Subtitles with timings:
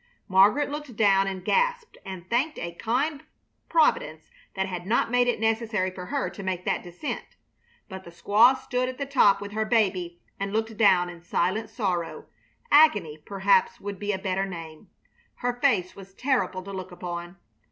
[0.27, 3.21] Margaret looked down and gasped and thanked a kind
[3.69, 7.35] Providence that had not made it necessary for her to make that descent;
[7.87, 11.69] but the squaw stood at the top with her baby and looked down in silent
[11.69, 12.25] sorrow
[12.71, 14.89] agony perhaps would be a better name.
[15.35, 17.37] Her face was terrible to look upon.